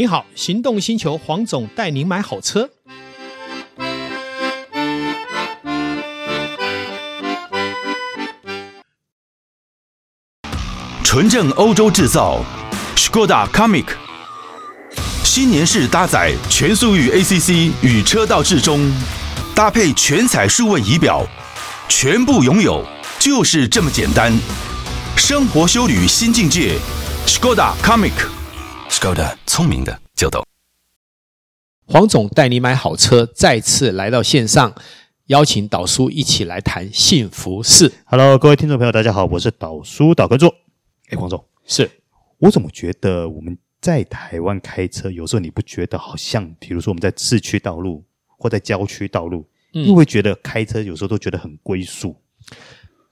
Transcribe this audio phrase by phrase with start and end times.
[0.00, 2.70] 你好，行动星球黄总带您买好车。
[11.04, 12.42] 纯正欧洲制造
[12.96, 13.84] ，Škoda Kamiq，
[15.22, 18.90] 新年式搭载全速域 ACC 与车道智中，
[19.54, 21.26] 搭配全彩数位仪表，
[21.90, 22.82] 全部拥有
[23.18, 24.32] 就是这么简单。
[25.18, 26.78] 生活修旅新境界
[27.26, 28.39] ，Škoda c o m i c
[29.00, 30.44] Kamiq，Škoda 聪明的就懂。
[31.86, 34.74] 黄总带你买好车，再次来到线上，
[35.26, 37.90] 邀请导叔一起来谈幸福事。
[38.04, 40.54] Hello，各位听众朋友，大家好，我是导叔导哥座。
[41.08, 41.90] 哎，黄总，是
[42.38, 48.04] 我怎么觉得我们在台湾开车，有时候你不觉得好像，比如说我们在市区道路
[48.36, 52.14] 或在郊区道路，嗯，你会觉得开车有时候都觉得很龟速。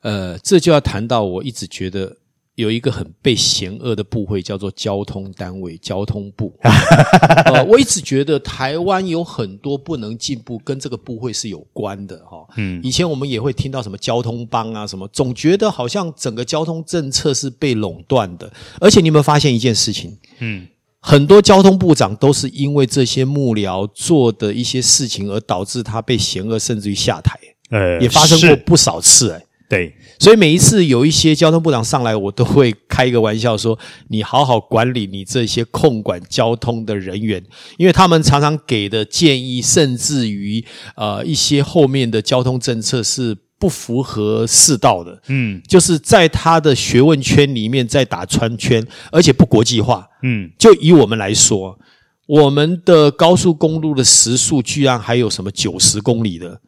[0.03, 2.19] 呃，这就要谈到我一直觉得。
[2.59, 6.53] 有一个很被嫌恶的部会叫做交通单位，交通部。
[7.47, 12.45] 呃，我一直觉得台湾有很多不能进步，跟这个部会是有关的哈。
[12.57, 18.53] 嗯，以前我们也会听到什么交通帮啊，什么，总觉得好像整个交通政策是被垄断的。
[18.81, 20.19] 而且你有没有发现一件事情？
[20.41, 20.67] 嗯，
[20.99, 27.39] 很多交通部长都是因为这些幕僚做的一些事情而导致他被嫌恶，甚至于下台。
[27.71, 29.45] 呃，也发生过不少次哎。
[29.69, 37.45] 对，所以每一次有一些交通部长上来，我都会开一个玩笑说：“你好好管理你这些控管交通的人员，
[37.77, 40.65] 因为他们常常给的建议，甚至于
[40.97, 45.21] 呃一些后面的交通政策是不符合世道的。
[45.27, 50.09] 嗯，就是在他的学问圈里面在打穿圈，而且不国际化。
[50.23, 51.79] 嗯，就以我们来说，
[52.27, 56.63] 我们的高速公路的时速居然还有什么九十公里的，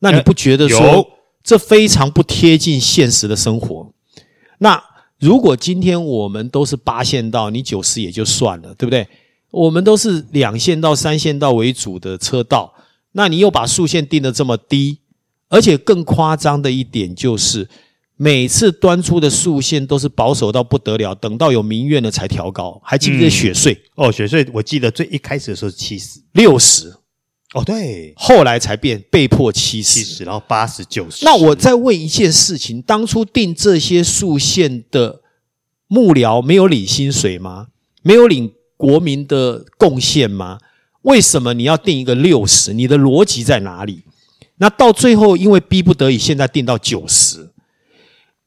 [0.00, 0.80] 那你不觉得说？
[0.80, 1.08] 有
[1.42, 3.92] 这非常不贴近现实的生活。
[4.58, 4.82] 那
[5.18, 9.06] 如果今天我们都是八线道，你九十也就算了，对不对？
[9.50, 12.72] 我们都是两线道、三线道为主的车道，
[13.12, 14.98] 那你又把速限定得这么低，
[15.48, 17.68] 而且更夸张的一点就是，
[18.16, 22.80] 每次端出的速限都是保守到不得了，等到有民怨了才调高。
[22.82, 23.74] 还记不记得雪隧？
[23.74, 26.94] 嗯、哦，雪隧，我记得最一开始的时候是七十、六十。
[27.54, 31.24] 哦，对，后来才变被迫七十，七十，然后八十九十。
[31.24, 35.20] 那我再问一件事情：当初定这些速限的
[35.86, 37.66] 幕僚没有领薪水吗？
[38.02, 40.58] 没有领国民的贡献吗？
[41.02, 42.72] 为什么你要定一个六十？
[42.72, 44.02] 你的逻辑在哪里？
[44.56, 47.50] 那到最后，因为逼不得已，现在定到九十。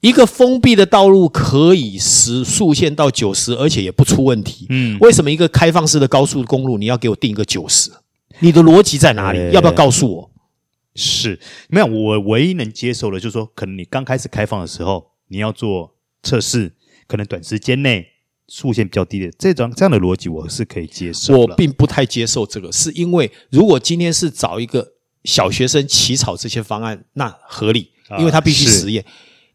[0.02, 4.66] 一个封闭的道路可以时速限到九十，而且也不出问题。
[4.70, 7.92] 嗯，为什么一个开放式的高速公路，你要给我定一个九十？
[8.40, 9.52] 你的逻辑在哪里？
[9.52, 10.32] 要不要告诉我？
[10.96, 16.74] 是没有，我唯一能接受的，就是说，可能你刚开始开放的时候，你要做测试，
[17.06, 18.08] 可能短时间内
[18.48, 21.38] 速线比较低的这种这样的逻辑，我是可以接受。
[21.38, 24.94] 我并不太接受这个，是因为如果今天是找一个
[25.26, 29.04] 小学生起草这些方案，那合理，因为他必须实验。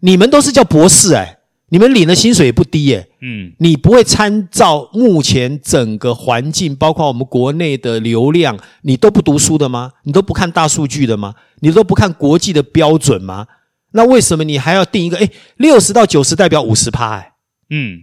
[0.00, 1.39] 你们都是叫博士哎。
[1.70, 9.92] 你们领的薪水也不低耶，嗯，你不会参照目前整个环境，包括我们国内的流量，你都不读书的吗？
[10.02, 11.34] 你都不看大数据的吗？
[11.60, 13.46] 你都不看国际的标准吗？
[13.92, 15.16] 那为什么你还要定一个？
[15.16, 17.32] 诶，六十到九十代表五十趴，哎，
[17.70, 18.00] 嗯，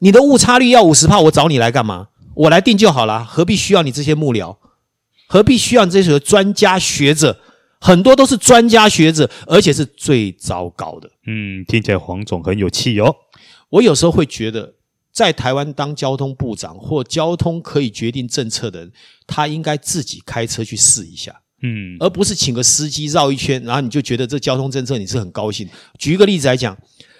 [0.00, 2.08] 你的误差率要五十趴，我找你来干嘛？
[2.34, 4.56] 我来定就好了，何必需要你这些幕僚？
[5.26, 7.38] 何必需要你这些专家学者？
[7.80, 11.10] 很多都是专家学者，而且是最糟糕的。
[11.26, 13.16] 嗯，听起来黄总很有气哦。
[13.70, 14.74] 我有时候会觉得，
[15.10, 18.92] 在台湾当交通部长或交通可以决定政策的人，
[19.26, 21.40] 他应该自己开车去试一下。
[21.62, 25.68] 嗯，而不是请个司机绕一圈，然后你就觉得这交通政策你是很高兴。
[25.98, 26.76] 举一个例子来讲，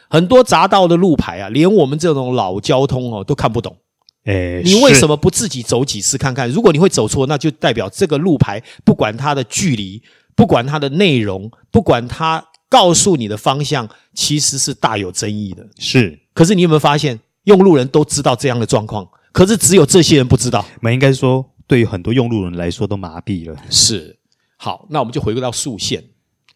[0.08, 3.76] 很多匝道的路牌啊，连我们这种老交通哦都看不懂。
[4.24, 6.50] 诶，你为什么不自己走几次看看？
[6.50, 10.02] 如果你会走错，那就代表这个路牌不管它的距离。
[10.40, 15.68] 不管它的内容，不管它告诉你的方向，其实是大有争议的。
[15.78, 20.64] 是，可是你有没有发现，用路人都知道这样的状况，可是只有这些人不知道。
[20.80, 23.62] 那应该说，对于很多用路人来说都麻痹了。
[23.68, 24.18] 是，
[24.56, 26.02] 好，那我们就回归到速线。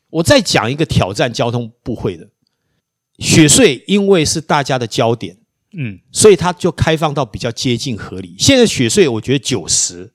[0.08, 2.30] 我再讲一个挑战交通部会的
[3.18, 5.36] 雪隧，因为是大家的焦点，
[5.76, 8.34] 嗯，所以它就开放到比较接近合理。
[8.38, 10.14] 现在雪隧，我觉得九十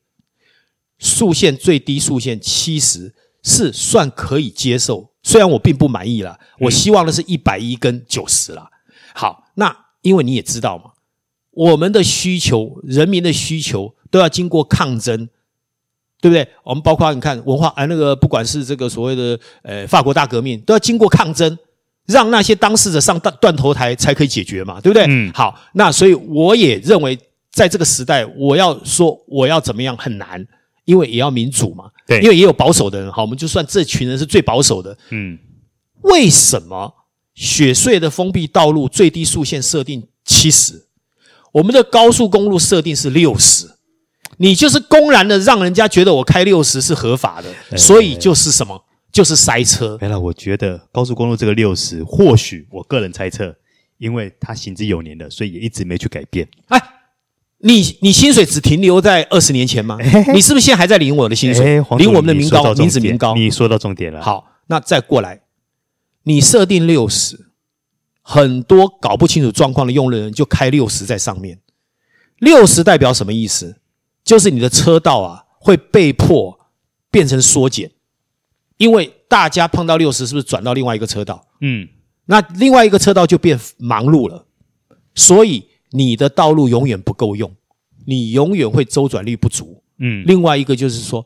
[0.97, 3.13] 速线最低速线七十。
[3.43, 8.69] 是算可以接受，虽然我并不满意啦，我希望的是一百一跟九十啦。
[9.13, 10.91] 好，那因为你也知道嘛，
[11.51, 15.27] 我们的需求、人民的需求都要经过抗争，
[16.21, 16.47] 对不对？
[16.63, 21.57] 我们包括你看文化，啊，那个不管是这个所谓的呃法国大革命，都要经过抗争，
[22.05, 25.05] 让那些当事者上断断头台才可以解决嘛，对不对？
[25.09, 25.31] 嗯。
[25.33, 27.17] 好，那所以我也认为
[27.51, 30.45] 在这个时代，我要说我要怎么样很难，
[30.89, 31.85] 因为也要民主嘛。
[32.07, 33.11] 对，因为也有保守的人。
[33.11, 34.97] 好，我们就算这群人是最保守的。
[35.11, 35.37] 嗯，
[36.01, 36.91] 为什么
[37.35, 40.87] 雪隧的封闭道路最低速限设定七十，
[41.51, 43.69] 我们的高速公路设定是六十？
[44.37, 48.85] 你就是公然的让人家觉得我开六十是合法的，所以就是什么？
[49.11, 49.97] 就是塞车。
[50.01, 53.55] 没了我觉得高速公路这个六十，或许我个人猜测，
[53.97, 56.47] 因为它行之有年了，所以也一直没去改变。
[56.67, 56.81] 哎，
[57.61, 59.97] 你你薪水只停留在二十年前吗？
[60.33, 61.83] 你是不是现在还在领我的薪水？
[61.97, 63.35] 领我们的民高，民脂民膏。
[63.35, 64.21] 你说到重点了。
[64.21, 65.41] 好，那再过来，
[66.23, 67.51] 你设定六十，
[68.21, 71.59] 很多搞不清楚状况的用人就开六十在上面。
[72.37, 73.81] 六十代表什么意思？
[74.23, 76.57] 就是你的车道啊，会被迫
[77.11, 77.91] 变成缩减，
[78.77, 81.47] 因为大家碰到六十，是不是转到另外一个车道？
[81.59, 81.89] 嗯，
[82.27, 84.45] 那另外一个车道就变忙碌了，
[85.15, 87.55] 所以你的道路永远不够用，
[88.05, 89.83] 你永远会周转率不足。
[89.97, 91.25] 嗯，另外一个就是说，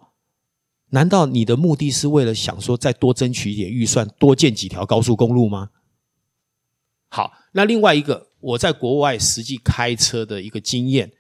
[0.89, 5.69] 难道你的目的是为了想说再多争取一点预算，多建几条高速公路吗？
[7.10, 11.12] 好，那另外一个我在国外实际开车的一个经验。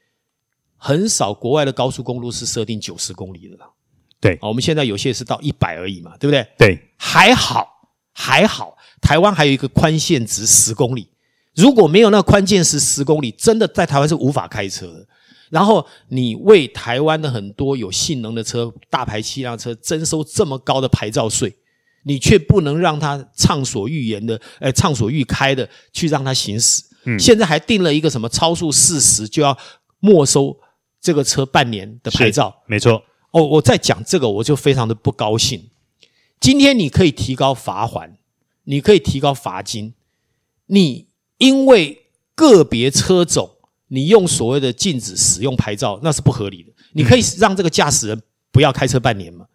[0.85, 3.73] 很少国外的高速公路是设定九十公里的了，
[4.19, 6.45] 对，我们现在有些是到一百而已嘛，对不对？
[6.57, 7.65] 对，还好
[8.11, 11.07] 还好，台湾还有一个宽限值十公里，
[11.55, 15.07] 如果没有那个宽限时十公里，真的在台湾是无法开车的。
[15.49, 21.55] 然后你为台湾的很多有性能的车、大排气量车征收这么高的牌照税，
[22.03, 26.83] 你却不能让它畅所欲言的，呃，畅所欲开的去让它行驶。
[27.05, 29.57] 嗯，现在还定了一个什么超速四十就要
[29.99, 30.57] 没收。
[30.99, 33.03] 这个车半年的牌照，没错。
[33.31, 35.69] 哦，我在讲这个，我就非常的不高兴。
[36.39, 38.17] 今天你可以提高罚款，
[38.63, 39.95] 你可以提高罚金，
[40.67, 41.07] 你
[41.43, 42.05] 因为
[42.35, 43.49] 个别车种，
[43.89, 46.71] 你用所谓的禁止使用牌照，那是不合理的。
[46.93, 49.45] 你可以让这个驾驶人不要开车半年吗？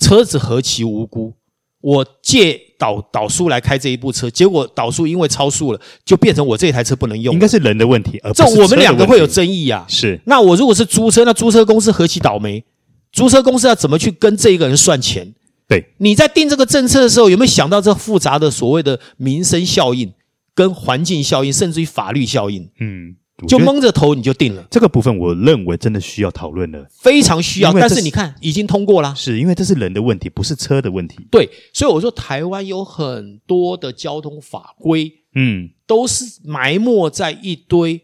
[0.00, 1.34] 车子何其无辜！
[1.80, 7.32] 我借导导叔来开这一部车，结果导叔因为超速了，就变成我这台车不能用。
[7.32, 9.86] 应该是人的问题，而不是我们两个会有争议啊。
[9.88, 10.20] 是。
[10.26, 12.64] 那我如果是租车，那租车公司何其倒霉？
[13.12, 15.32] 租车公司要怎么去跟这一个人算钱？
[15.68, 15.94] 对。
[15.98, 20.12] 你在定这个政策的时候，有没有想到这复杂的所谓的民生效应、
[20.54, 22.70] 跟环境效应，甚至于法律效应？
[22.78, 23.16] 嗯。
[23.48, 27.72] 就蒙着头你就定了这个部分，我认为真的需要讨论了，非常需要。
[27.72, 31.26] 但是你看，已经通过了，是因为这是人的问题，不是车的问题。
[31.30, 38.02] 对，所以我说台湾有很多的交通法规，嗯，都是埋没在一堆，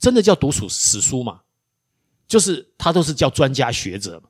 [0.00, 1.40] 真的叫读书史书嘛，
[2.28, 4.22] 就是他都是叫专家学者，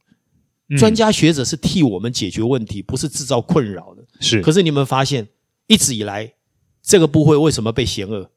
[0.78, 4.02] 专家学者是替我们解决问题，不是制造困扰的。
[4.18, 5.28] 是，可是你们发现，
[5.66, 6.32] 一直以来
[6.82, 8.30] 这个部会为什么被嫌恶？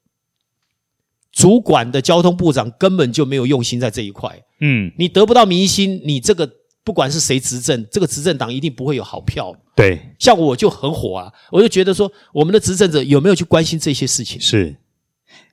[1.31, 6.47] 主管的交通部长根本就没有用心在这一块，嗯，你得不到民心，你这个
[6.83, 9.51] 不管是谁执政，这个执政党一定不会有好票。
[9.75, 14.39] 对，像我就很火啊，我就觉得说，我们的执政者有没有去关心这些事情？
[14.39, 14.75] 是，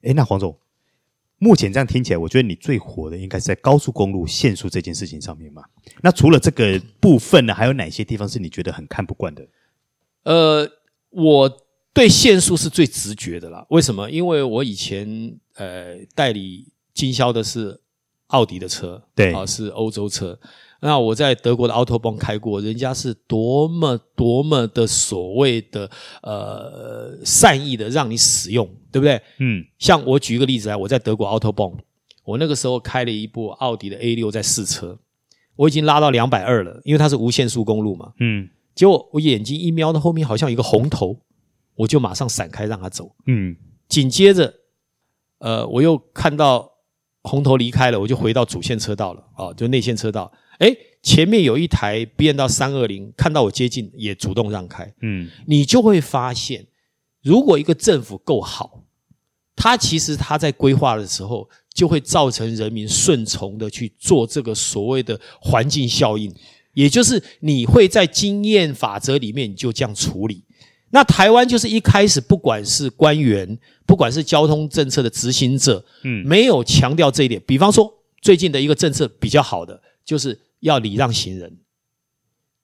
[0.02, 0.54] 诶，那黄总，
[1.38, 5.62] 目前这样听起来，我觉得你最火的应该是在高速公路限速这件事情上面嘛。
[6.02, 9.48] 那除了这个部分呢，还有哪些地方是你觉得很看不惯的？
[10.25, 10.70] 呃，
[11.08, 11.66] 我。
[11.92, 14.08] 对限速是最直觉的啦，为什么？
[14.10, 17.80] 因为我以前呃代理经销的是
[18.28, 20.38] 奥迪的车，对啊，是欧洲车。
[20.82, 25.90] 那我在德国的 Autobahn 开过，人家是多么多么的所谓的
[26.23, 29.20] 呃善意的让你使用，对不对？
[29.40, 31.75] 嗯，像我举一个例子来，我在德国 Autobahn，
[32.25, 34.99] 我那个时候开了一部奥迪的 A 六在试车，
[35.56, 41.18] 我已经拉到两百二了，因为它是无限速公路嘛，嗯，结果我眼睛一瞄，那后面好像有一个红头。
[41.80, 43.10] 我就马上闪开，让他走。
[43.26, 43.56] 嗯，
[43.88, 44.52] 紧接着，
[45.38, 46.70] 呃，我又看到
[47.22, 49.25] 红头离开了，我就回到主线车道了。
[49.37, 50.30] 哦，就内线车道。
[50.58, 54.92] 哎，前面有一台 B N 到三二零，看到我接近，也主动让开。
[55.00, 56.66] 嗯，你就会发现，
[57.22, 58.84] 如果一个政府够好，
[59.56, 66.30] 他其实他在规划的时候，就会造成人民顺从的去做这个所谓的环境效应，
[66.75, 70.44] 也就是你会在经验法则里面，你就这样处理。
[70.90, 77.40] 那台湾就是一开始，不管是官员，不管是交通政策的执行者，嗯，没有强调这一点。
[77.47, 81.59] 比方说，最近的一个政策比较好的，就是要礼让行人。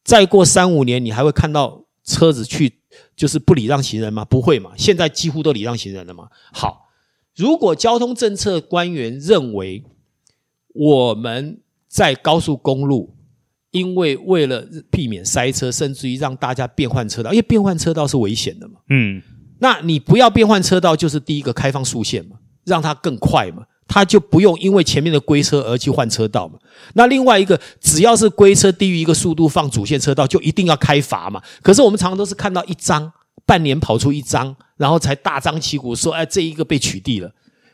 [0.04, 2.80] 再过三五年，你还会看到车子去
[3.16, 4.24] 就是不礼让行人吗？
[4.24, 6.28] 不会嘛，现在几乎都礼让行人了嘛。
[6.52, 6.88] 好，
[7.34, 9.82] 如果交通政策官员认为
[10.74, 13.15] 我们在高速公路，
[13.76, 18.80] 因为为了避免塞车，甚至于让大家变换车道，因为变换车道是危险的嘛。
[18.88, 19.20] 嗯，
[19.58, 23.64] 那你不要变换车道，就是第一个开放速限嘛，让它更快嘛。
[23.86, 26.58] 它就不用因为前面的龟车而去换车道嘛。
[26.94, 31.40] 那另外一个，只要是龟车低于一个速度放主线车道，就一定要开罚嘛。
[31.62, 33.12] 可是我们常常都是看到一张，
[33.44, 37.30] 半年跑出一张，然后才大张旗鼓说，哎，这一个被取缔了。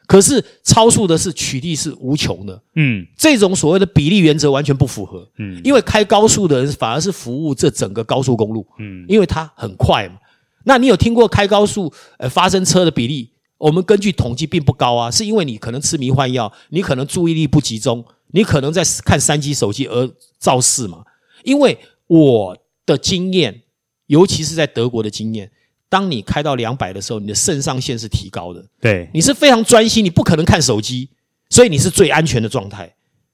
[0.06, 10.16] 可是超速的是取缔是无穷的，嗯，这种所谓的比例原则完全不符合，嗯，因为开高速的人反而是服务这整个高速公路，嗯，因为它很快嘛。
[10.64, 13.30] 那你有听过开高速呃发生车的比例？
[13.58, 21.04] 我们根据统计并不高啊，是因为你可能吃迷幻药，你可能注意力不集中，你可能在看三 G 手机而肇事嘛。
[21.44, 21.78] 因为
[22.08, 23.62] 我的经验，
[24.06, 25.50] 尤其是在德国的经验，
[25.92, 31.10] 当你开到两百的时候，你的肾上腺是提高的，对，你是非常专心，你不可能看手机，
[31.50, 32.90] 所以你是最安全的状态。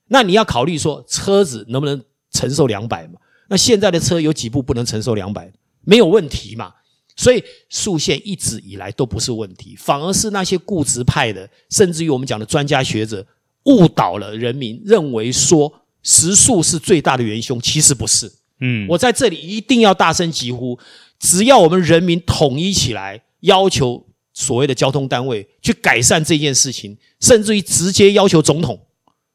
[0.09, 3.21] 那你要考虑说，车子能不能承受两百嘛？
[3.49, 5.49] 那现在的车有几部不能承受两百？
[5.83, 6.73] 没有问题嘛？
[7.15, 13.25] 所以速线一直以来都不是问题，反而是那些固执派的，甚至于我们讲的专家学者
[13.67, 15.73] 误导了人民，认为说
[16.03, 18.33] 时速是最大的元凶，其实不是。
[18.61, 20.77] 嗯，我在这里一定要大声疾呼：
[21.19, 28.87] 只要我们人民统一起来，要求所谓的交通单位去改善这件事情，甚至于直接要求总统，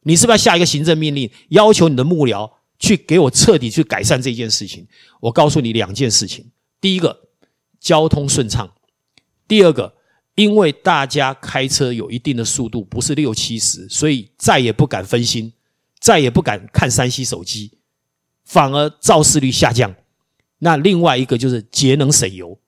[0.02, 4.86] 你是不是要下一个行政命令，要求你的幕僚去给我彻底去改善这件事情？
[5.20, 6.50] 我告诉你两件事情，
[6.80, 7.22] 第一个。
[7.80, 8.72] 交通顺畅。
[9.46, 9.92] 第二个，
[10.36, 15.52] 因为大家开车有一定的速度，不是六七十，所以再也不敢分心，
[16.00, 17.76] 再也不敢看三 C 手机，
[18.46, 19.94] 反而肇事率下降。
[20.58, 22.58] 那另外一个就是节能省油。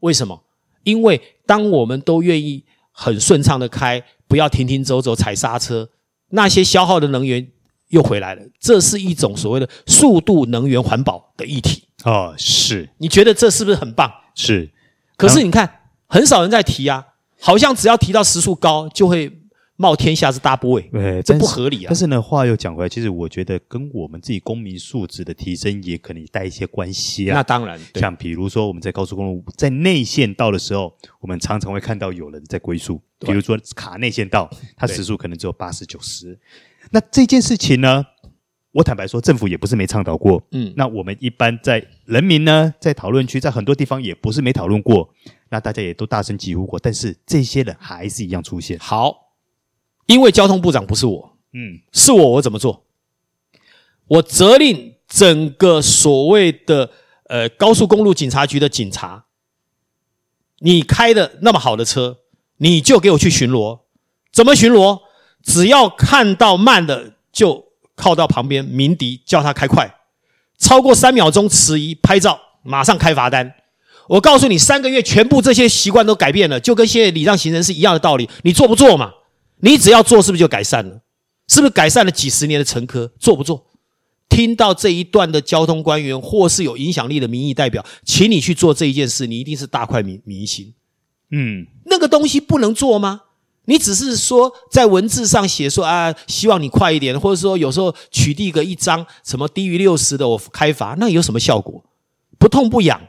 [0.00, 0.44] 为什么？
[0.84, 5.88] 因为当我们都愿意很顺畅的开，不要停停走走踩刹车，
[6.28, 7.48] 那些消耗的能源
[7.88, 8.42] 又回来了。
[8.60, 11.84] 这是一种所谓的速度能源环保的议题。
[12.04, 12.88] 哦，是。
[12.98, 14.10] 你觉得这是不是很棒？
[14.34, 14.70] 是，
[15.16, 17.04] 可是你看，很少人在提啊，
[17.40, 19.40] 好像只要提到时速高，就会
[19.76, 20.90] 冒天下之大不韪。
[20.90, 21.88] 对，这不合理啊。
[21.88, 27.34] 但是呢，话又讲回来，其实我觉得跟我们自己公民素质的提升也可能带一些关系啊。
[27.36, 36.38] 那当然，像比如说我们在高速公路在内线道的时候，我们常常会看到有人在龟速，比如说卡内线道，它时速可能只有八十九十。
[36.90, 38.04] 那这件事情呢？
[38.72, 40.42] 我坦白说，政府也不是没倡导过。
[40.52, 45.08] 嗯，那我们一般在人民呢，在讨论区，在很多地方也不是没讨论过。
[45.48, 48.78] 那大家也都大声疾呼过，但是这些人还是一样出现。
[48.78, 49.25] 好，
[50.06, 52.84] 因为交通部长不是我，嗯，是我，我怎么做？
[54.08, 56.90] 我责令整个所谓的
[57.28, 59.26] 呃高速公路警察局的警察，
[60.60, 62.18] 你开的那么好的车，
[62.56, 63.80] 你就给我去巡逻。
[64.32, 65.00] 怎么巡逻？
[65.42, 67.66] 只要看到慢的就。
[67.98, 69.90] 靠到旁边鸣笛，叫他开快，
[70.58, 73.54] 超过三秒钟迟疑拍照，马上开罚单。
[74.06, 78.28] 我告诉你，三个月全部这些习惯都改变了，就跟现在礼让行人是一样的道理。
[78.42, 79.10] 你做不做嘛？
[79.60, 81.00] 你只要做，是不是就改善了？
[81.48, 83.08] 是不是改善了几十年的陈疴？
[83.18, 83.66] 做不做？
[84.28, 90.74] 听到这一段的交通官员或是有影响力的民意代表，请你去做这一件事，你一定是大快民民心。
[91.30, 93.22] 嗯，那个东西不能做吗？
[93.66, 101.84] 你只是说在文字上写说啊，希望你快一点，或者说有时候取缔个一张什么低于六十的我开罚，那有什么效果？
[102.38, 103.00] 不痛不痒。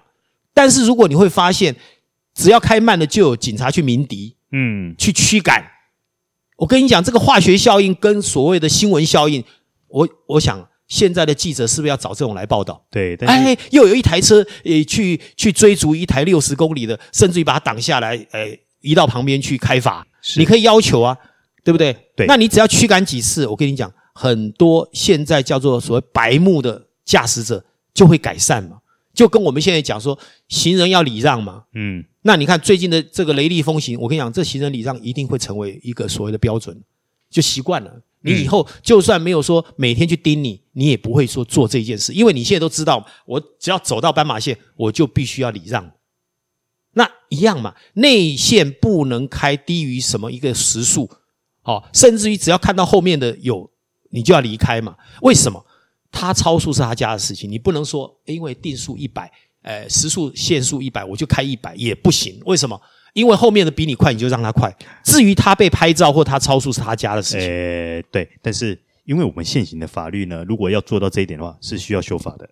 [0.53, 1.75] 但是如果你会发现，
[2.35, 5.63] 只要开慢了就有警察去鸣笛，嗯，去驱赶。
[6.57, 9.43] 我跟你讲，这个化学效应跟所谓的新闻效应，
[9.87, 12.83] 我我想现在的记者是不是要找这种来报道？
[12.91, 20.05] 对，哎，又有一台车呃去去追逐一台六十公里的，甚至于把它挡下来，哎，移到旁边去开罚。
[20.35, 21.15] 你可以要求啊，
[21.63, 21.95] 对不对？
[22.15, 28.77] 对，那你只要驱赶几次，我跟你讲，很多现在叫做所谓白目的驾驶者就会改善嘛。
[29.13, 31.63] 就跟我们现在讲说，行人要礼让嘛。
[31.73, 36.77] 嗯，那你看最近的这个雷厉风行，我跟你讲，这行人礼让一定会成为一个所谓的标准，
[37.29, 38.01] 就习惯了。
[38.19, 45.89] 你以后就算没有说每天去盯你，你也不会说做这件事，因为你现在都知道，我只要走到斑马线，我就必须要礼让。
[46.95, 51.09] 那一样嘛，内线不能开低于什么一个时速，
[51.63, 53.71] 哦，甚至于只要看到后面的有，
[54.09, 54.97] 你就要离开嘛。
[55.21, 55.65] 为什么？
[56.11, 59.31] 他超速是他家的事情，你不能说因为定速一百，
[59.67, 62.39] 呃，时速限速一百，我就开一百也不行。
[62.45, 62.81] 为什么？
[63.11, 64.73] 因为后面的比你快，你就让他快。
[65.03, 67.49] 至于他被拍照或他超速是他家的事情。
[67.49, 68.29] 呃，对。
[68.41, 72.49] 但是因为我们现行的法律呢，如果要做到这一点的话，是需要修法的。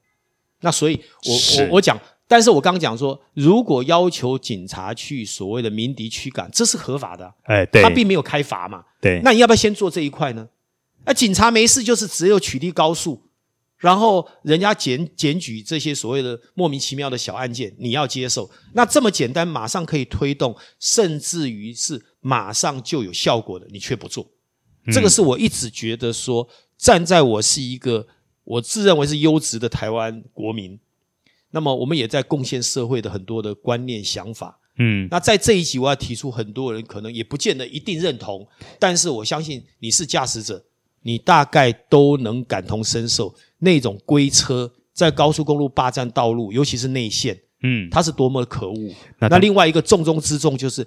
[0.59, 1.97] 那所以我，我我我讲。
[2.27, 7.33] 但是我刚刚讲说，如果要求警察去所谓的鸣笛驱赶，这是合法的。
[7.43, 8.83] 哎，对，他并没有开罚嘛。
[8.99, 10.45] 对，那你要不要先做这一块呢？
[11.05, 13.21] 那警察没事，就是只有取缔高速，
[13.77, 18.49] 然后人家检检举这些所谓的莫名其妙的小案件，你要接受。
[18.73, 24.31] 那这么简单，马上可以推动，甚至于是马上就有效果的，你却不做。
[24.91, 28.07] 这个是我一直觉得说，站在我是一个
[28.43, 30.79] 我自认为是优质的台湾国民，
[31.51, 34.59] 那么我们也在贡献社会的很多的观念想法。
[34.77, 38.47] 嗯，那在这一集我要提出，很多人可能也不见得一定认同，
[38.79, 40.63] 但是我相信你是驾驶者，
[41.05, 48.91] 你大概都能感同身受那种龟车在高速公路霸占道路，尤其是内线，嗯，它是多么的可恶。
[49.19, 50.85] 那那另外一个重中之重就是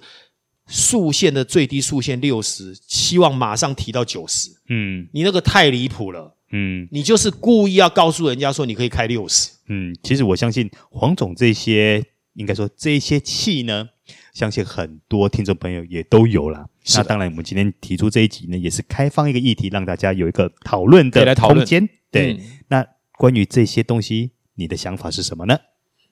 [0.67, 4.49] 速限的最低速限六十，希望马上提到九十。
[4.67, 9.51] 嗯你那个太离谱了，嗯你就是故意要告诉人家说你可以开六十。
[9.69, 13.87] 嗯，其实我相信黄总这些，应该说这些气呢，
[14.33, 16.65] 相信很多听众朋友也都有啦。
[16.95, 21.87] 那当然，我们今天提出这一集呢，也是开放一个议题，让大家有一个讨论的空间。
[22.09, 22.85] 对，嗯那
[23.17, 25.57] 关于这些东西，你的想法是什么呢？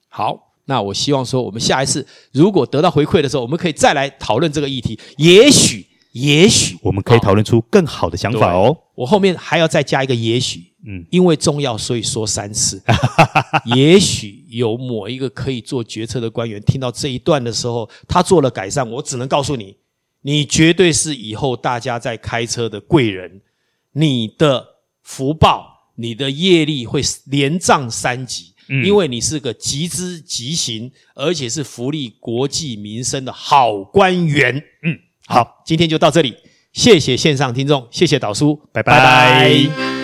[0.08, 5.00] 好，那我希望说，我们下一次如果得到回馈的时候，我们可以再来讨论这个议题。
[5.16, 5.86] 也许，
[6.18, 8.76] 也许我们可以讨论出更好的想法哦。
[8.94, 12.82] 我后面还要再加一个也许，嗯，因为重要，所以说三次。
[13.76, 19.76] 也许有某一个可以做决策的官员听到这一段的时候，他做了改善，我只能告诉你，
[20.22, 23.40] 你绝对是以后大家在开车的贵人，
[23.92, 24.66] 你的
[25.02, 34.56] 福报，你的业力会连涨三级，嗯因为你是个极之极行，而且是福利国计民生的好官员。
[34.82, 34.98] 嗯，
[35.28, 36.34] 好，今天就到这里，
[36.72, 39.97] 谢谢线上听众，谢谢导叔，拜拜。